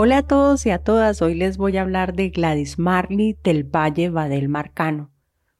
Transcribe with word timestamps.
Hola 0.00 0.18
a 0.18 0.22
todos 0.22 0.64
y 0.64 0.70
a 0.70 0.78
todas, 0.78 1.22
hoy 1.22 1.34
les 1.34 1.56
voy 1.56 1.76
a 1.76 1.82
hablar 1.82 2.14
de 2.14 2.28
Gladys 2.28 2.78
Marley 2.78 3.36
del 3.42 3.64
Valle 3.64 4.10
Badel 4.10 4.48
Marcano, 4.48 5.10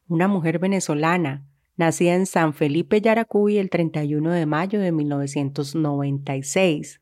una 0.07 0.29
mujer 0.29 0.61
venezolana 0.61 1.45
nacida 1.77 2.15
en 2.15 2.25
San 2.25 2.55
Felipe 2.55 3.01
Yaracuy 3.01 3.59
el 3.59 3.69
31 3.69 4.31
de 4.31 4.47
mayo 4.47 4.79
de 4.79 4.93
1996, 4.93 7.01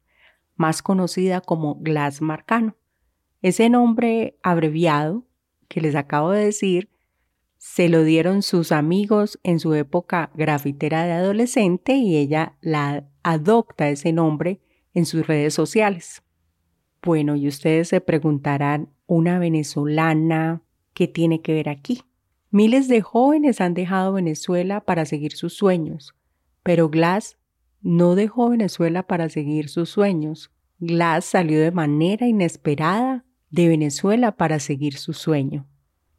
más 0.54 0.80
conocida 0.80 1.42
como 1.42 1.74
Glass 1.74 2.22
Marcano. 2.22 2.74
Ese 3.42 3.68
nombre 3.68 4.38
abreviado 4.42 5.26
que 5.68 5.82
les 5.82 5.94
acabo 5.94 6.30
de 6.30 6.46
decir 6.46 6.88
se 7.58 7.90
lo 7.90 8.02
dieron 8.02 8.40
sus 8.40 8.72
amigos 8.72 9.38
en 9.42 9.60
su 9.60 9.74
época 9.74 10.30
grafitera 10.36 11.04
de 11.04 11.12
adolescente 11.12 11.96
y 11.96 12.16
ella 12.16 12.56
la 12.62 13.06
adopta 13.22 13.90
ese 13.90 14.14
nombre 14.14 14.62
en 14.94 15.04
sus 15.04 15.26
redes 15.26 15.52
sociales. 15.52 16.22
Bueno, 17.06 17.36
y 17.36 17.46
ustedes 17.46 17.86
se 17.86 18.00
preguntarán, 18.00 18.88
¿una 19.06 19.38
venezolana 19.38 20.62
qué 20.92 21.06
tiene 21.06 21.40
que 21.40 21.54
ver 21.54 21.68
aquí? 21.68 22.02
Miles 22.50 22.88
de 22.88 23.00
jóvenes 23.00 23.60
han 23.60 23.74
dejado 23.74 24.14
Venezuela 24.14 24.80
para 24.80 25.04
seguir 25.04 25.34
sus 25.34 25.52
sueños, 25.52 26.16
pero 26.64 26.88
Glass 26.88 27.38
no 27.80 28.16
dejó 28.16 28.48
Venezuela 28.48 29.04
para 29.04 29.28
seguir 29.28 29.68
sus 29.68 29.88
sueños. 29.88 30.50
Glass 30.80 31.26
salió 31.26 31.60
de 31.60 31.70
manera 31.70 32.26
inesperada 32.26 33.24
de 33.50 33.68
Venezuela 33.68 34.32
para 34.32 34.58
seguir 34.58 34.96
su 34.96 35.12
sueño. 35.12 35.64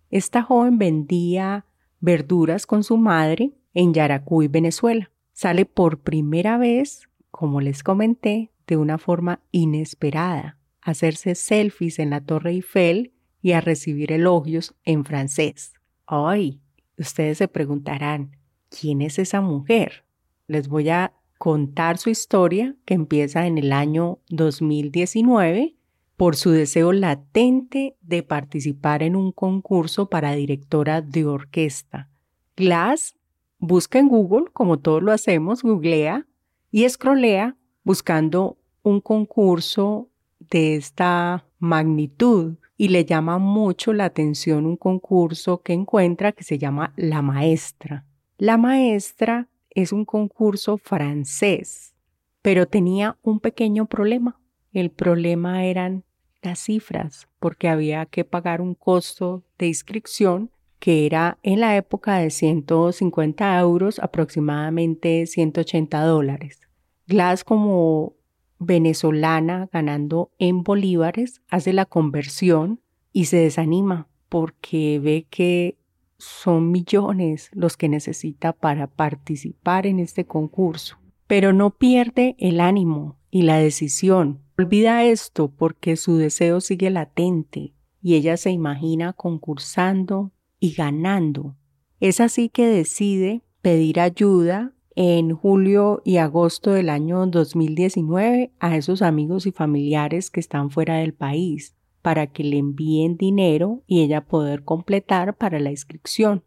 Esta 0.09 0.41
joven 0.41 0.77
vendía 0.77 1.65
verduras 1.99 2.65
con 2.65 2.85
su 2.85 2.95
madre 2.95 3.51
en 3.73 3.93
Yaracuy, 3.93 4.47
Venezuela. 4.47 5.11
Sale 5.33 5.65
por 5.65 5.99
primera 5.99 6.57
vez, 6.57 7.09
como 7.29 7.59
les 7.59 7.83
comenté, 7.83 8.53
de 8.67 8.77
una 8.77 8.97
forma 8.97 9.41
inesperada, 9.51 10.56
hacerse 10.87 11.35
selfies 11.35 11.99
en 11.99 12.11
la 12.11 12.21
Torre 12.21 12.51
Eiffel 12.51 13.13
y 13.41 13.51
a 13.51 13.61
recibir 13.61 14.11
elogios 14.11 14.73
en 14.83 15.03
francés. 15.03 15.73
Ay, 16.05 16.61
ustedes 16.97 17.39
se 17.39 17.47
preguntarán, 17.49 18.37
¿quién 18.69 19.01
es 19.01 19.19
esa 19.19 19.41
mujer? 19.41 20.05
Les 20.47 20.69
voy 20.69 20.89
a 20.89 21.13
contar 21.37 21.97
su 21.97 22.09
historia 22.09 22.75
que 22.85 22.93
empieza 22.93 23.47
en 23.47 23.57
el 23.57 23.73
año 23.73 24.19
2019 24.29 25.75
por 26.15 26.35
su 26.37 26.51
deseo 26.51 26.93
latente 26.93 27.97
de 28.01 28.23
participar 28.23 29.03
en 29.03 29.15
un 29.15 29.33
concurso 29.33 30.09
para 30.09 30.31
directora 30.31 31.01
de 31.01 31.25
orquesta. 31.25 32.09
Glass 32.55 33.15
busca 33.59 33.99
en 33.99 34.07
Google, 34.07 34.45
como 34.53 34.79
todos 34.79 35.03
lo 35.03 35.11
hacemos, 35.11 35.63
googlea 35.63 36.25
y 36.71 36.85
escrolea 36.85 37.57
buscando 37.83 38.57
un 38.83 39.01
concurso 39.01 40.09
de 40.49 40.75
esta 40.75 41.45
magnitud 41.59 42.55
y 42.77 42.89
le 42.89 43.05
llama 43.05 43.37
mucho 43.39 43.93
la 43.93 44.05
atención 44.05 44.65
un 44.65 44.77
concurso 44.77 45.61
que 45.61 45.73
encuentra 45.73 46.31
que 46.31 46.43
se 46.43 46.57
llama 46.57 46.93
La 46.95 47.21
Maestra. 47.21 48.05
La 48.37 48.57
Maestra 48.57 49.47
es 49.71 49.91
un 49.91 50.05
concurso 50.05 50.77
francés, 50.77 51.95
pero 52.41 52.67
tenía 52.67 53.17
un 53.23 53.39
pequeño 53.39 53.87
problema. 53.87 54.39
El 54.73 54.91
problema 54.91 55.65
eran 55.65 56.03
las 56.41 56.59
cifras, 56.59 57.27
porque 57.39 57.67
había 57.67 58.05
que 58.05 58.23
pagar 58.23 58.61
un 58.61 58.75
costo 58.75 59.43
de 59.57 59.67
inscripción 59.67 60.51
que 60.79 61.07
era 61.07 61.39
en 61.41 61.59
la 61.59 61.75
época 61.75 62.17
de 62.17 62.29
150 62.29 63.59
euros, 63.59 63.99
aproximadamente 63.99 65.25
180 65.25 66.01
dólares. 66.01 66.59
Glass 67.07 67.43
como 67.43 68.13
venezolana 68.59 69.69
ganando 69.71 70.31
en 70.39 70.63
bolívares 70.63 71.41
hace 71.49 71.73
la 71.73 71.85
conversión 71.85 72.81
y 73.13 73.25
se 73.25 73.37
desanima 73.37 74.07
porque 74.29 74.99
ve 74.99 75.27
que 75.29 75.77
son 76.17 76.71
millones 76.71 77.49
los 77.53 77.77
que 77.77 77.89
necesita 77.89 78.53
para 78.53 78.87
participar 78.87 79.85
en 79.85 79.99
este 79.99 80.25
concurso. 80.25 80.97
Pero 81.27 81.53
no 81.53 81.71
pierde 81.77 82.35
el 82.39 82.59
ánimo 82.59 83.17
y 83.29 83.43
la 83.43 83.57
decisión. 83.57 84.41
Olvida 84.57 85.03
esto 85.03 85.49
porque 85.49 85.95
su 85.95 86.17
deseo 86.17 86.61
sigue 86.61 86.89
latente 86.89 87.73
y 88.01 88.15
ella 88.15 88.37
se 88.37 88.51
imagina 88.51 89.13
concursando 89.13 90.31
y 90.59 90.73
ganando. 90.73 91.55
Es 91.99 92.19
así 92.19 92.49
que 92.49 92.67
decide 92.67 93.41
pedir 93.61 93.99
ayuda 93.99 94.73
en 94.99 95.35
julio 95.35 96.01
y 96.03 96.17
agosto 96.17 96.71
del 96.71 96.89
año 96.89 97.27
2019 97.27 98.51
a 98.59 98.75
esos 98.75 99.03
amigos 99.03 99.45
y 99.45 99.51
familiares 99.51 100.31
que 100.31 100.39
están 100.39 100.71
fuera 100.71 100.97
del 100.97 101.13
país 101.13 101.75
para 102.01 102.25
que 102.25 102.43
le 102.43 102.57
envíen 102.57 103.15
dinero 103.15 103.83
y 103.85 104.01
ella 104.01 104.25
poder 104.25 104.63
completar 104.63 105.37
para 105.37 105.59
la 105.59 105.69
inscripción. 105.69 106.43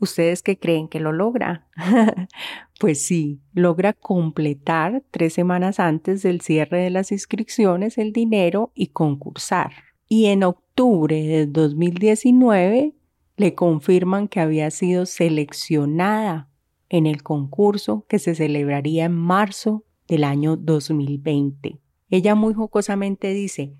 ¿Ustedes 0.00 0.42
qué 0.42 0.58
creen 0.58 0.88
que 0.88 1.00
lo 1.00 1.12
logra? 1.12 1.66
pues 2.78 3.06
sí, 3.06 3.40
logra 3.54 3.94
completar 3.94 5.02
tres 5.10 5.32
semanas 5.32 5.80
antes 5.80 6.22
del 6.22 6.42
cierre 6.42 6.82
de 6.82 6.90
las 6.90 7.10
inscripciones 7.10 7.96
el 7.96 8.12
dinero 8.12 8.70
y 8.74 8.88
concursar. 8.88 9.72
Y 10.08 10.26
en 10.26 10.42
octubre 10.42 11.22
del 11.22 11.54
2019 11.54 12.92
le 13.38 13.54
confirman 13.54 14.28
que 14.28 14.40
había 14.40 14.70
sido 14.70 15.06
seleccionada 15.06 16.50
en 16.94 17.06
el 17.06 17.24
concurso 17.24 18.06
que 18.08 18.20
se 18.20 18.36
celebraría 18.36 19.06
en 19.06 19.16
marzo 19.16 19.84
del 20.06 20.22
año 20.22 20.56
2020. 20.56 21.80
Ella 22.08 22.36
muy 22.36 22.54
jocosamente 22.54 23.34
dice, 23.34 23.74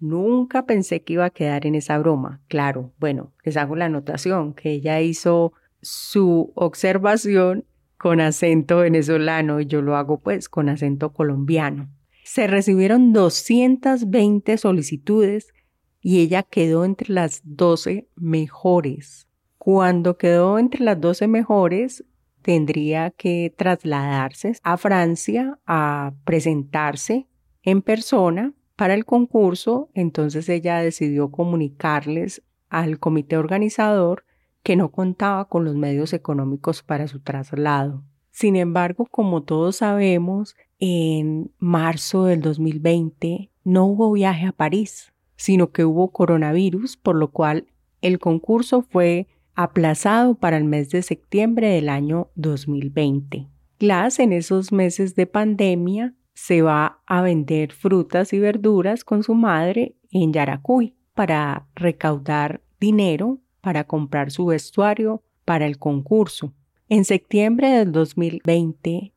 nunca 0.00 0.66
pensé 0.66 1.04
que 1.04 1.12
iba 1.12 1.26
a 1.26 1.30
quedar 1.30 1.64
en 1.64 1.76
esa 1.76 1.96
broma. 1.96 2.42
Claro, 2.48 2.92
bueno, 2.98 3.32
les 3.44 3.56
hago 3.56 3.76
la 3.76 3.84
anotación 3.84 4.52
que 4.52 4.72
ella 4.72 5.00
hizo 5.00 5.52
su 5.80 6.50
observación 6.56 7.66
con 7.98 8.20
acento 8.20 8.78
venezolano 8.78 9.60
y 9.60 9.66
yo 9.66 9.80
lo 9.80 9.94
hago 9.94 10.18
pues 10.18 10.48
con 10.48 10.68
acento 10.68 11.12
colombiano. 11.12 11.88
Se 12.24 12.48
recibieron 12.48 13.12
220 13.12 14.58
solicitudes 14.58 15.54
y 16.00 16.18
ella 16.18 16.42
quedó 16.42 16.84
entre 16.84 17.14
las 17.14 17.42
12 17.44 18.08
mejores. 18.16 19.28
Cuando 19.56 20.18
quedó 20.18 20.58
entre 20.58 20.82
las 20.82 21.00
12 21.00 21.28
mejores, 21.28 22.04
tendría 22.46 23.10
que 23.10 23.52
trasladarse 23.56 24.52
a 24.62 24.76
Francia 24.76 25.58
a 25.66 26.12
presentarse 26.24 27.26
en 27.64 27.82
persona 27.82 28.54
para 28.76 28.94
el 28.94 29.04
concurso, 29.04 29.90
entonces 29.94 30.48
ella 30.48 30.78
decidió 30.78 31.32
comunicarles 31.32 32.44
al 32.68 33.00
comité 33.00 33.36
organizador 33.36 34.24
que 34.62 34.76
no 34.76 34.92
contaba 34.92 35.46
con 35.46 35.64
los 35.64 35.74
medios 35.74 36.12
económicos 36.12 36.84
para 36.84 37.08
su 37.08 37.18
traslado. 37.18 38.04
Sin 38.30 38.54
embargo, 38.54 39.06
como 39.10 39.42
todos 39.42 39.78
sabemos, 39.78 40.54
en 40.78 41.50
marzo 41.58 42.26
del 42.26 42.42
2020 42.42 43.50
no 43.64 43.86
hubo 43.86 44.12
viaje 44.12 44.46
a 44.46 44.52
París, 44.52 45.12
sino 45.34 45.72
que 45.72 45.84
hubo 45.84 46.12
coronavirus, 46.12 46.96
por 46.96 47.16
lo 47.16 47.32
cual 47.32 47.66
el 48.02 48.20
concurso 48.20 48.82
fue 48.82 49.26
aplazado 49.56 50.34
para 50.34 50.56
el 50.58 50.64
mes 50.64 50.90
de 50.90 51.02
septiembre 51.02 51.68
del 51.70 51.88
año 51.88 52.30
2020. 52.36 53.48
Glass 53.80 54.20
en 54.20 54.32
esos 54.32 54.70
meses 54.70 55.16
de 55.16 55.26
pandemia 55.26 56.14
se 56.34 56.62
va 56.62 57.00
a 57.06 57.22
vender 57.22 57.72
frutas 57.72 58.32
y 58.32 58.38
verduras 58.38 59.02
con 59.02 59.22
su 59.22 59.34
madre 59.34 59.96
en 60.10 60.32
Yaracuy 60.32 60.94
para 61.14 61.66
recaudar 61.74 62.60
dinero 62.78 63.40
para 63.62 63.84
comprar 63.84 64.30
su 64.30 64.46
vestuario 64.46 65.22
para 65.44 65.66
el 65.66 65.78
concurso. 65.78 66.52
En 66.88 67.04
septiembre 67.04 67.70
del 67.70 67.90
2020 67.90 69.12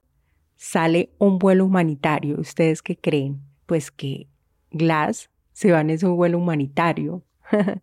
sale 0.56 1.12
un 1.20 1.38
vuelo 1.38 1.66
humanitario. 1.66 2.40
¿Ustedes 2.40 2.82
qué 2.82 2.98
creen? 2.98 3.42
Pues 3.66 3.92
que 3.92 4.28
Glass 4.72 5.30
se 5.52 5.72
va 5.72 5.82
en 5.82 5.90
ese 5.90 6.08
vuelo 6.08 6.38
humanitario. 6.38 7.24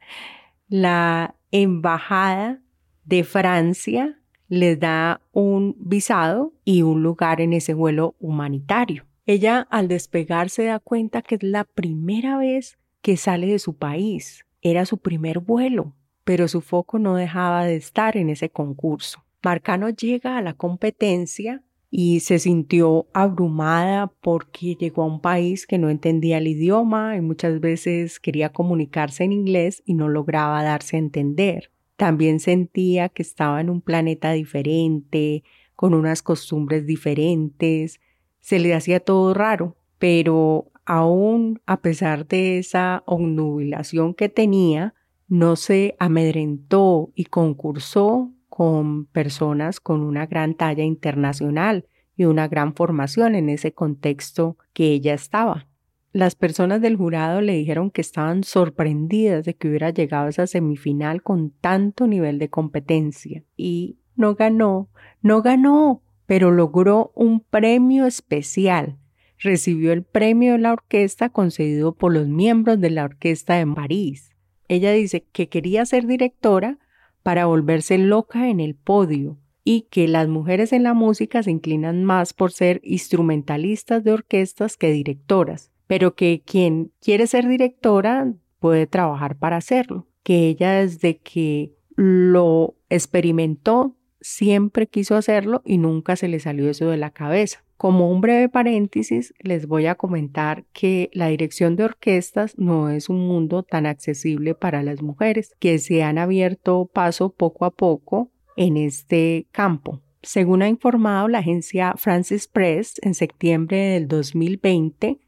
La 0.69 1.37
embajada 1.63 2.61
de 3.05 3.25
Francia 3.25 4.19
les 4.49 4.79
da 4.79 5.21
un 5.33 5.75
visado 5.79 6.53
y 6.65 6.83
un 6.83 7.03
lugar 7.03 7.41
en 7.41 7.53
ese 7.53 7.75
vuelo 7.75 8.15
humanitario. 8.21 9.05
Ella 9.25 9.67
al 9.71 9.89
despegar 9.89 10.51
se 10.51 10.65
da 10.65 10.79
cuenta 10.79 11.23
que 11.23 11.37
es 11.37 11.43
la 11.43 11.65
primera 11.65 12.39
vez 12.39 12.79
que 13.03 13.17
sale 13.17 13.47
de 13.47 13.59
su 13.59 13.77
país. 13.77 14.47
Era 14.63 14.87
su 14.87 14.99
primer 14.99 15.41
vuelo, 15.41 15.95
pero 16.25 16.47
su 16.47 16.61
foco 16.61 16.99
no 16.99 17.17
dejaba 17.17 17.65
de 17.65 17.77
estar 17.77 18.17
en 18.17 18.31
ese 18.31 18.51
concurso. 18.51 19.25
Marcano 19.43 19.91
llega 19.91 20.37
a 20.37 20.43
la 20.43 20.55
competencia 20.55 21.63
y 21.91 22.21
se 22.21 22.39
sintió 22.39 23.07
abrumada 23.13 24.13
porque 24.21 24.75
llegó 24.75 25.03
a 25.03 25.07
un 25.07 25.21
país 25.21 25.67
que 25.67 25.79
no 25.79 25.89
entendía 25.89 26.39
el 26.39 26.49
idioma 26.49 27.17
y 27.17 27.21
muchas 27.21 27.61
veces 27.61 28.21
quería 28.21 28.53
comunicarse 28.53 29.25
en 29.25 29.33
inglés 29.33 29.83
y 29.87 29.95
no 29.95 30.09
lograba 30.09 30.63
darse 30.63 30.97
a 30.97 31.01
entender. 31.01 31.71
También 31.97 32.41
sentía 32.41 33.09
que 33.09 33.23
estaba 33.23 33.61
en 33.61 33.71
un 33.71 33.81
planeta 33.81 34.33
diferente, 34.33 35.45
con 35.75 35.95
unas 35.95 36.23
costumbres 36.23 36.87
diferentes, 36.87 38.01
se 38.41 38.59
le 38.59 38.75
hacía 38.75 39.01
todo 39.01 39.35
raro, 39.35 39.77
pero 39.99 40.71
aún 40.85 41.61
a 41.67 41.81
pesar 41.81 42.27
de 42.27 42.59
esa 42.59 43.03
obnubilación 43.07 44.15
que 44.15 44.29
tenía, 44.29 44.95
no 45.29 45.57
se 45.57 45.97
amedrentó 45.99 47.11
y 47.15 47.25
concursó 47.25 48.33
con 48.57 49.05
personas 49.05 49.81
con 49.81 50.01
una 50.01 50.25
gran 50.25 50.55
talla 50.55 50.83
internacional 50.83 51.85
y 52.17 52.25
una 52.25 52.49
gran 52.49 52.75
formación 52.75 53.35
en 53.35 53.51
ese 53.51 53.75
contexto 53.75 54.57
que 54.73 54.93
ella 54.93 55.13
estaba. 55.13 55.67
Las 56.15 56.37
personas 56.37 56.81
del 56.81 56.97
jurado 56.97 57.43
le 57.43 57.53
dijeron 57.53 57.91
que 57.91 58.01
estaban 58.01 58.45
sorprendidas 58.45 59.45
de 59.45 59.53
que 59.53 59.69
hubiera 59.69 59.91
llegado 59.91 60.25
a 60.25 60.31
esa 60.31 60.47
semifinal 60.47 61.23
con 61.23 61.51
tanto 61.51 62.07
nivel 62.07 62.39
de 62.39 62.49
competencia. 62.49 63.45
Y 63.59 63.99
no 64.15 64.37
ganó, 64.37 64.89
no 65.21 65.43
ganó, 65.43 66.01
pero 66.25 66.51
logró 66.51 67.13
un 67.15 67.41
premio 67.41 68.07
especial. 68.07 68.97
Recibió 69.39 69.93
el 69.93 70.03
premio 70.03 70.53
de 70.53 70.61
la 70.61 70.73
orquesta 70.73 71.29
concedido 71.29 71.95
por 71.95 72.15
los 72.15 72.27
miembros 72.27 72.81
de 72.81 72.89
la 72.89 73.05
orquesta 73.05 73.57
de 73.57 73.67
París. 73.67 74.31
Ella 74.67 74.93
dice 74.93 75.27
que 75.31 75.51
quería 75.51 75.85
ser 75.85 76.07
directora 76.07 76.79
para 77.27 77.47
volverse 77.47 77.99
loca 77.99 78.49
en 78.49 78.61
el 78.61 78.77
podio 78.77 79.37
y 79.65 79.89
que 79.91 80.07
las 80.07 80.29
mujeres 80.29 80.73
en 80.73 80.85
la 80.85 80.95
música 80.95 81.43
se 81.43 81.51
inclinan 81.51 82.05
más 82.05 82.33
por 82.33 82.53
ser 82.53 82.81
instrumentalistas 82.85 84.05
de 84.05 84.13
orquestas 84.13 84.77
que 84.77 84.93
directoras 84.93 85.73
pero 85.87 86.15
que 86.15 86.43
quien 86.45 86.93
quiere 87.01 87.27
ser 87.27 87.47
directora 87.49 88.33
puede 88.59 88.87
trabajar 88.87 89.37
para 89.37 89.57
hacerlo, 89.57 90.07
que 90.23 90.49
ella 90.49 90.73
desde 90.73 91.19
que 91.19 91.73
lo 91.95 92.75
experimentó 92.89 93.97
siempre 94.21 94.87
quiso 94.87 95.15
hacerlo 95.15 95.63
y 95.65 95.79
nunca 95.79 96.17
se 96.17 96.29
le 96.29 96.41
salió 96.41 96.69
eso 96.69 96.91
de 96.91 96.97
la 96.97 97.11
cabeza. 97.11 97.65
Como 97.77 98.11
un 98.11 98.21
breve 98.21 98.49
paréntesis, 98.49 99.35
les 99.39 99.67
voy 99.67 99.87
a 99.87 99.95
comentar 99.95 100.65
que 100.73 101.11
la 101.13 101.29
dirección 101.29 101.77
de 101.77 101.85
orquestas 101.85 102.57
no 102.57 102.89
es 102.89 103.09
un 103.09 103.27
mundo 103.27 103.63
tan 103.63 103.85
accesible 103.87 104.55
para 104.55 104.83
las 104.83 105.03
mujeres, 105.03 105.55
que 105.59 105.79
se 105.79 106.03
han 106.03 106.17
abierto 106.17 106.91
paso 106.93 107.31
poco 107.35 107.65
a 107.65 107.71
poco 107.71 108.31
en 108.57 108.77
este 108.77 109.47
campo. 109.53 110.01
Según 110.23 110.63
ha 110.63 110.69
informado 110.69 111.29
la 111.29 111.39
agencia 111.39 111.95
Francis 111.97 112.49
Press 112.49 112.95
en 113.03 113.15
septiembre 113.15 113.77
del 113.77 114.09
2020, 114.09 115.21